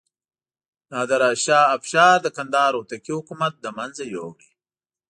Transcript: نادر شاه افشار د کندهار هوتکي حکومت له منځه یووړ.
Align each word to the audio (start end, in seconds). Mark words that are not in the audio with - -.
نادر 0.91 1.21
شاه 1.43 1.65
افشار 1.77 2.17
د 2.21 2.27
کندهار 2.37 2.73
هوتکي 2.77 3.11
حکومت 3.19 3.53
له 3.65 3.69
منځه 3.77 4.03
یووړ. 4.13 4.39